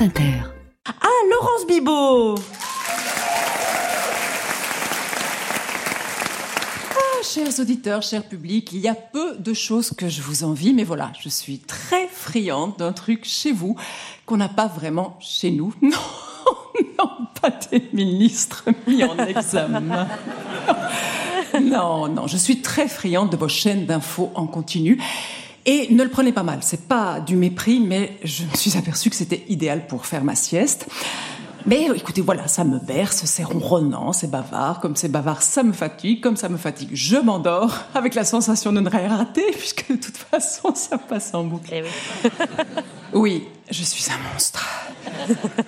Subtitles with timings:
[0.00, 0.32] France Inter.
[0.86, 2.34] Ah, Laurence Bibot
[6.94, 10.72] Ah, chers auditeurs, chers publics, il y a peu de choses que je vous envie,
[10.72, 13.76] mais voilà, je suis très friande d'un truc chez vous
[14.24, 15.74] qu'on n'a pas vraiment chez nous.
[15.82, 17.10] Non, non,
[17.40, 20.08] pas des ministres mis en examen.
[21.62, 24.98] Non, non, je suis très friande de vos chaînes d'infos en continu.
[25.66, 29.10] Et ne le prenez pas mal, c'est pas du mépris, mais je me suis aperçue
[29.10, 30.86] que c'était idéal pour faire ma sieste.
[31.66, 34.80] Mais écoutez, voilà, ça me berce, c'est ronronnant, c'est bavard.
[34.80, 36.22] Comme c'est bavard, ça me fatigue.
[36.22, 39.96] Comme ça me fatigue, je m'endors avec la sensation de ne rien rater, puisque de
[39.96, 41.70] toute façon, ça passe en boucle.
[41.72, 42.30] Eh oui.
[43.12, 44.64] Oui, je suis un monstre.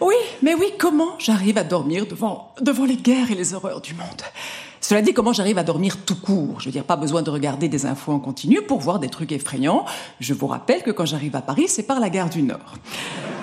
[0.00, 3.94] Oui, mais oui, comment j'arrive à dormir devant, devant les guerres et les horreurs du
[3.94, 4.22] monde?
[4.88, 6.60] Cela dit, comment j'arrive à dormir tout court?
[6.60, 9.32] Je veux dire, pas besoin de regarder des infos en continu pour voir des trucs
[9.32, 9.84] effrayants.
[10.18, 12.76] Je vous rappelle que quand j'arrive à Paris, c'est par la gare du Nord.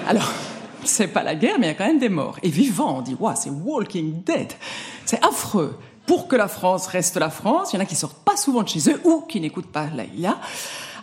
[0.08, 0.28] Alors,
[0.86, 2.40] c'est pas la guerre, mais il y a quand même des morts.
[2.42, 4.54] Et vivants, on dit, waouh, c'est Walking Dead.
[5.06, 5.78] C'est affreux.
[6.08, 8.64] Pour que la France reste la France, il y en a qui sortent pas souvent
[8.64, 10.40] de chez eux ou qui n'écoutent pas la IA.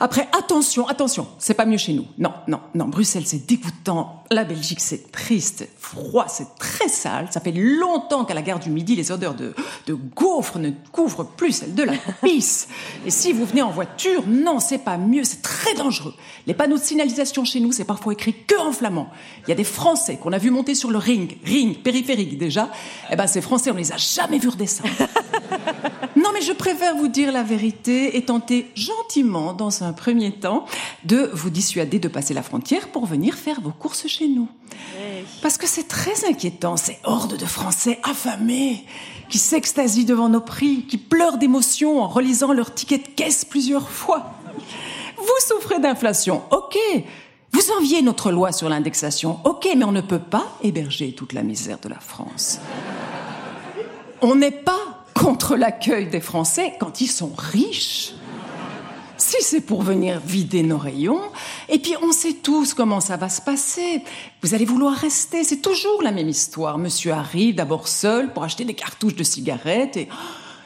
[0.00, 2.06] Après, attention, attention, c'est pas mieux chez nous.
[2.18, 4.24] Non, non, non, Bruxelles, c'est dégoûtant.
[4.30, 7.28] La Belgique, c'est triste, froid, c'est très sale.
[7.30, 9.54] Ça fait longtemps qu'à la gare du Midi, les odeurs de,
[9.86, 12.68] de gaufres ne couvrent plus celles de la pisse.
[13.06, 16.14] Et si vous venez en voiture, non, c'est pas mieux, c'est très dangereux.
[16.46, 19.08] Les panneaux de signalisation chez nous, c'est parfois écrit que en flamand.
[19.46, 22.70] Il y a des Français qu'on a vu monter sur le ring, ring, périphérique déjà.
[23.10, 24.90] Eh ben, ces Français, on les a jamais vus redescendre.
[26.42, 30.64] Je préfère vous dire la vérité et tenter gentiment, dans un premier temps,
[31.04, 34.48] de vous dissuader de passer la frontière pour venir faire vos courses chez nous.
[35.40, 38.84] Parce que c'est très inquiétant, ces hordes de Français affamés,
[39.28, 43.88] qui s'extasient devant nos prix, qui pleurent d'émotion en relisant leur ticket de caisse plusieurs
[43.88, 44.32] fois.
[45.16, 46.76] Vous souffrez d'inflation, ok.
[47.52, 51.44] Vous enviez notre loi sur l'indexation, ok, mais on ne peut pas héberger toute la
[51.44, 52.58] misère de la France.
[54.22, 58.12] On n'est pas contre l'accueil des Français quand ils sont riches.
[59.16, 61.20] Si c'est pour venir vider nos rayons,
[61.68, 64.02] et puis on sait tous comment ça va se passer.
[64.42, 66.76] Vous allez vouloir rester, c'est toujours la même histoire.
[66.76, 70.14] Monsieur arrive d'abord seul pour acheter des cartouches de cigarettes et oh,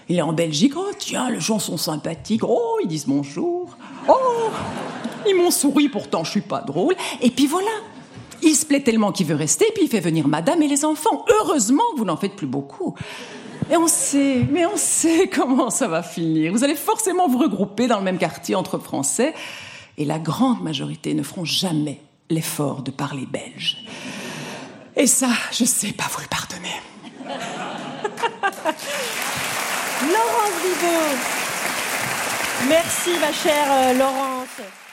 [0.09, 0.73] il est en Belgique.
[0.75, 2.43] Oh tiens, les gens sont sympathiques.
[2.43, 3.77] Oh, ils disent bonjour.
[4.09, 4.49] Oh,
[5.29, 6.95] ils m'ont souri pourtant, je suis pas drôle.
[7.21, 7.73] Et puis voilà.
[8.43, 11.27] Il se plaît tellement qu'il veut rester, puis il fait venir madame et les enfants.
[11.41, 12.95] Heureusement vous n'en faites plus beaucoup.
[13.71, 16.53] Et on sait, mais on sait comment ça va finir.
[16.53, 19.35] Vous allez forcément vous regrouper dans le même quartier entre Français,
[19.99, 22.01] et la grande majorité ne feront jamais
[22.31, 23.85] l'effort de parler belge.
[24.97, 26.81] Et ça, je sais pas vous le pardonner.
[30.03, 31.17] Laurence Bibot.
[32.69, 34.86] Merci, ma chère euh, Laurence.